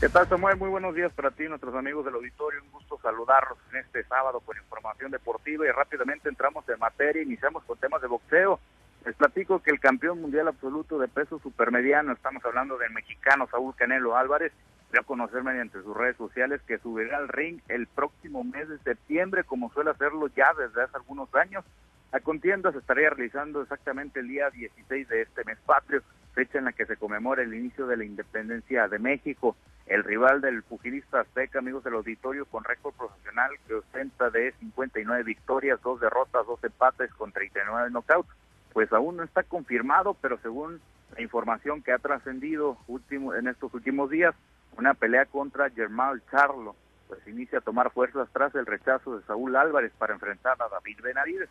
[0.00, 0.56] ¿Qué tal, Samuel?
[0.56, 2.62] Muy buenos días para ti, nuestros amigos del auditorio.
[2.62, 7.20] Un gusto saludarlos en este sábado con información deportiva y rápidamente entramos en materia.
[7.20, 8.60] Iniciamos con temas de boxeo.
[9.04, 13.74] Les platico que el campeón mundial absoluto de peso supermediano, estamos hablando del mexicano Saúl
[13.74, 14.52] Canelo Álvarez,
[14.92, 18.78] dio a conocer mediante sus redes sociales que subirá al ring el próximo mes de
[18.78, 21.64] septiembre, como suele hacerlo ya desde hace algunos años.
[22.12, 26.02] La contienda se estaría realizando exactamente el día 16 de este mes patrio,
[26.34, 29.56] fecha en la que se conmemora el inicio de la independencia de México
[29.88, 35.22] el rival del pugilista azteca, amigos del auditorio, con récord profesional que ostenta de 59
[35.24, 38.28] victorias, dos derrotas, dos empates con 39 knockouts.
[38.74, 40.80] Pues aún no está confirmado, pero según
[41.16, 44.34] la información que ha trascendido último, en estos últimos días,
[44.76, 46.76] una pelea contra Germán Charlo,
[47.08, 51.00] pues inicia a tomar fuerzas tras el rechazo de Saúl Álvarez para enfrentar a David
[51.02, 51.48] Benavides,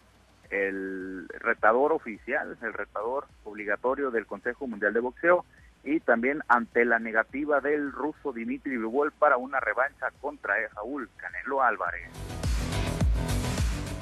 [0.51, 5.43] el retador oficial, el retador obligatorio del Consejo Mundial de Boxeo,
[5.87, 11.63] y también ante la negativa del ruso Dimitri Bivol para una revancha contra Saúl Canelo
[11.63, 12.09] Álvarez.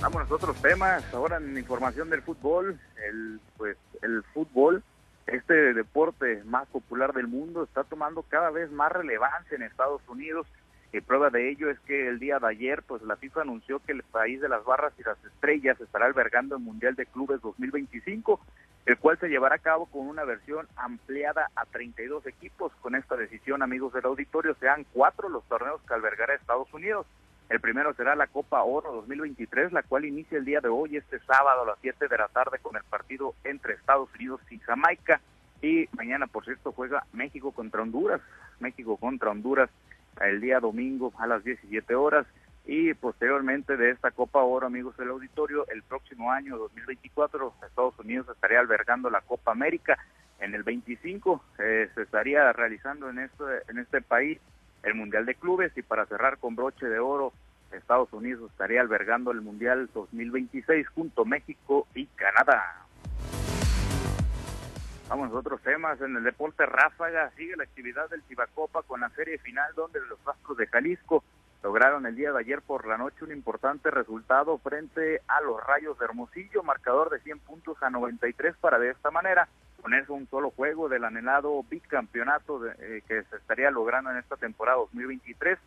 [0.01, 4.83] Vamos a otros temas, ahora en información del fútbol, el pues el fútbol,
[5.27, 10.47] este deporte más popular del mundo está tomando cada vez más relevancia en Estados Unidos
[10.91, 13.91] y prueba de ello es que el día de ayer pues la FIFA anunció que
[13.91, 18.39] el país de las barras y las estrellas estará albergando el Mundial de Clubes 2025
[18.85, 22.71] el cual se llevará a cabo con una versión ampliada a 32 equipos.
[22.81, 27.07] Con esta decisión, amigos del auditorio, sean cuatro los torneos que albergará Estados Unidos.
[27.49, 31.19] El primero será la Copa Oro 2023, la cual inicia el día de hoy, este
[31.19, 35.19] sábado a las 7 de la tarde, con el partido entre Estados Unidos y Jamaica.
[35.61, 38.21] Y mañana, por cierto, juega México contra Honduras.
[38.59, 39.69] México contra Honduras
[40.21, 42.25] el día domingo a las 17 horas
[42.65, 48.27] y posteriormente de esta Copa Oro, amigos del auditorio, el próximo año 2024 Estados Unidos
[48.33, 49.97] estaría albergando la Copa América.
[50.39, 54.39] En el 25 eh, se estaría realizando en este, en este país
[54.83, 57.33] el Mundial de Clubes y para cerrar con broche de oro,
[57.71, 62.85] Estados Unidos estaría albergando el Mundial 2026 junto a México y Canadá.
[65.07, 66.01] Vamos a otros temas.
[66.01, 70.23] En el deporte ráfaga sigue la actividad del Cibacopa con la serie final donde los
[70.23, 71.23] Vascos de Jalisco
[71.63, 75.97] lograron el día de ayer por la noche un importante resultado frente a los Rayos
[75.99, 79.47] de Hermosillo, marcador de 100 puntos a 93 para de esta manera
[79.81, 84.77] ponerse un solo juego del anhelado bicampeonato eh, que se estaría logrando en esta temporada
[84.77, 85.59] 2023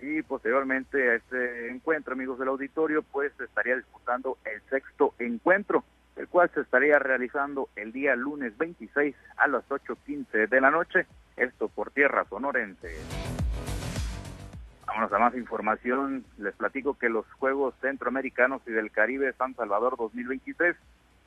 [0.00, 5.84] y posteriormente a este encuentro, amigos del auditorio, pues se estaría disputando el sexto encuentro,
[6.16, 11.06] el cual se estaría realizando el día lunes 26 a las 8.15 de la noche,
[11.36, 13.41] esto por tierra sonorense.
[15.02, 16.24] Vámonos a más información.
[16.38, 20.76] Les platico que los Juegos Centroamericanos y del Caribe San Salvador 2023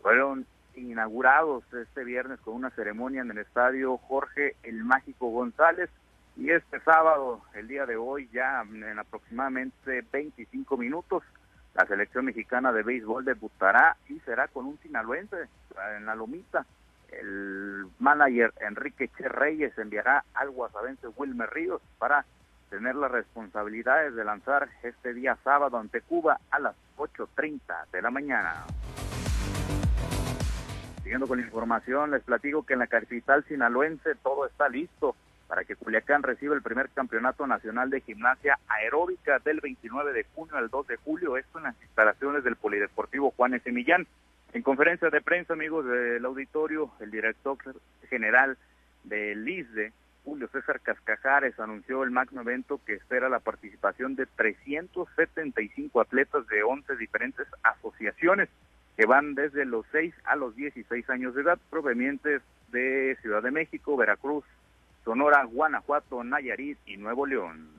[0.01, 5.89] fueron inaugurados este viernes con una ceremonia en el estadio Jorge el Mágico González.
[6.37, 11.23] Y este sábado, el día de hoy, ya en aproximadamente 25 minutos,
[11.73, 15.49] la selección mexicana de béisbol debutará y será con un sinaloense
[15.97, 16.65] en la lomita.
[17.09, 22.25] El manager Enrique Che Reyes enviará al guasavense Wilmer Ríos para
[22.69, 27.59] tener las responsabilidades de lanzar este día sábado ante Cuba a las 8.30
[27.91, 28.65] de la mañana.
[31.03, 35.15] Siguiendo con la información, les platico que en la capital sinaloense todo está listo
[35.47, 40.55] para que Culiacán reciba el primer campeonato nacional de gimnasia aeróbica del 29 de junio
[40.57, 43.71] al 2 de julio, esto en las instalaciones del Polideportivo Juan S.
[43.71, 44.07] Millán.
[44.53, 47.57] En conferencia de prensa, amigos del auditorio, el director
[48.09, 48.57] general
[49.03, 49.93] del ISDE,
[50.25, 56.63] Julio César Cascajares anunció el magno evento que espera la participación de 375 atletas de
[56.63, 58.49] 11 diferentes asociaciones
[58.97, 62.41] que van desde los 6 a los 16 años de edad, provenientes
[62.71, 64.43] de Ciudad de México, Veracruz,
[65.03, 67.69] Sonora, Guanajuato, Nayarit y Nuevo León.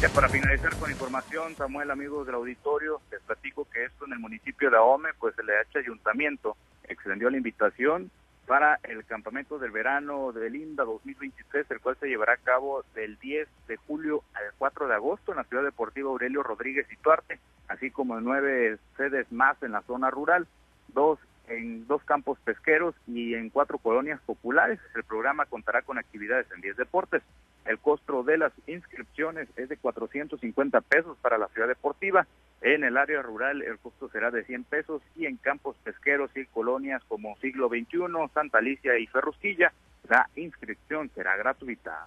[0.00, 4.18] Ya para finalizar con información, Samuel, amigos del auditorio, les platico que esto en el
[4.18, 6.56] municipio de Ahome, pues el EH Ayuntamiento
[6.88, 8.10] extendió la invitación
[8.46, 13.18] para el campamento del verano de Linda 2023, el cual se llevará a cabo del
[13.18, 17.38] 10 de julio al 4 de agosto en la Ciudad Deportiva Aurelio Rodríguez y Tuarte,
[17.68, 20.46] así como nueve sedes más en la zona rural,
[20.88, 21.18] dos
[21.48, 24.80] en dos campos pesqueros y en cuatro colonias populares.
[24.94, 27.22] El programa contará con actividades en 10 deportes.
[27.64, 32.26] El costo de las inscripciones es de 450 pesos para la ciudad deportiva.
[32.64, 36.46] En el área rural el costo será de 100 pesos y en campos pesqueros y
[36.46, 37.98] colonias como Siglo XXI,
[38.32, 39.70] Santa Alicia y Ferrusquilla
[40.08, 42.06] la inscripción será gratuita.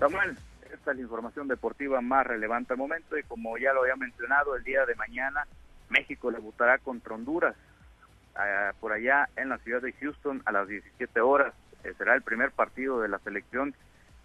[0.00, 0.36] Samuel,
[0.72, 4.56] esta es la información deportiva más relevante al momento y como ya lo había mencionado,
[4.56, 5.46] el día de mañana
[5.88, 7.54] México debutará contra Honduras
[8.80, 12.50] por allá en la ciudad de Houston a las 17 horas eh, será el primer
[12.50, 13.72] partido de la selección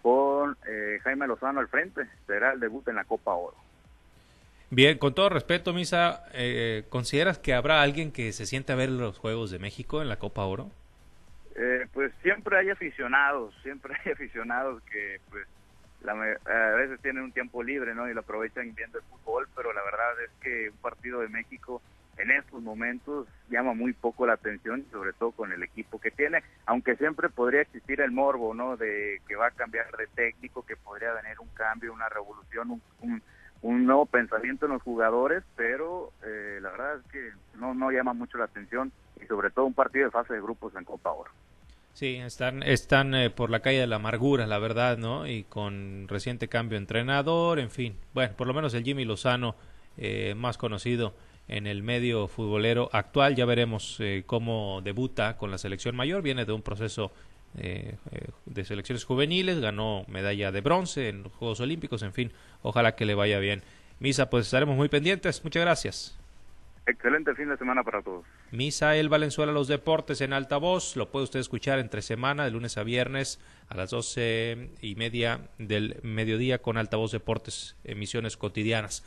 [0.02, 3.56] con eh, Jaime Lozano al frente, será el debut en la Copa Oro.
[4.74, 8.88] Bien, con todo respeto, Misa, eh, ¿consideras que habrá alguien que se siente a ver
[8.88, 10.68] los Juegos de México en la Copa Oro?
[11.54, 15.46] Eh, pues siempre hay aficionados, siempre hay aficionados que pues
[16.08, 18.10] a veces tienen un tiempo libre, ¿no?
[18.10, 21.80] Y lo aprovechan viendo el fútbol, pero la verdad es que un partido de México
[22.18, 26.42] en estos momentos llama muy poco la atención, sobre todo con el equipo que tiene,
[26.66, 28.76] aunque siempre podría existir el morbo, ¿no?
[28.76, 32.82] De que va a cambiar de técnico, que podría venir un cambio, una revolución, un,
[33.02, 33.22] un,
[33.64, 38.38] nuevo pensamiento en los jugadores, pero eh, la verdad es que no, no llama mucho
[38.38, 41.30] la atención y sobre todo un partido de fase de grupos en Copa Oro.
[41.94, 45.28] Sí, están, están eh, por la calle de la amargura, la verdad, ¿no?
[45.28, 47.96] Y con reciente cambio de entrenador, en fin.
[48.12, 49.54] Bueno, por lo menos el Jimmy Lozano,
[49.96, 51.14] eh, más conocido
[51.46, 53.36] en el medio futbolero actual.
[53.36, 56.20] Ya veremos eh, cómo debuta con la selección mayor.
[56.22, 57.12] Viene de un proceso
[58.54, 63.04] de selecciones juveniles, ganó medalla de bronce en los Juegos Olímpicos, en fin, ojalá que
[63.04, 63.62] le vaya bien.
[63.98, 65.44] Misa, pues estaremos muy pendientes.
[65.44, 66.18] Muchas gracias.
[66.86, 68.26] Excelente fin de semana para todos.
[68.50, 70.96] Misael Valenzuela, los deportes en altavoz.
[70.96, 75.40] Lo puede usted escuchar entre semana, de lunes a viernes, a las doce y media
[75.58, 79.02] del mediodía con altavoz deportes, emisiones cotidianas.